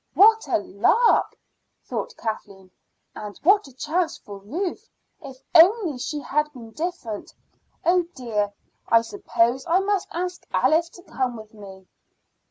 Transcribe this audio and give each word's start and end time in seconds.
"What 0.15 0.47
a 0.47 0.57
lark!" 0.57 1.37
thought 1.85 2.15
Kathleen. 2.17 2.71
"And 3.13 3.37
what 3.43 3.67
a 3.67 3.71
chance 3.73 4.17
for 4.17 4.39
Ruth 4.39 4.89
if 5.21 5.43
only 5.53 5.99
she 5.99 6.19
had 6.21 6.51
been 6.53 6.71
different! 6.71 7.31
Oh, 7.85 8.07
dear! 8.15 8.51
I 8.89 9.01
suppose 9.01 9.63
I 9.67 9.79
must 9.79 10.07
ask 10.11 10.43
Alice 10.51 10.89
to 10.89 11.03
come 11.03 11.37
with 11.37 11.53
me." 11.53 11.85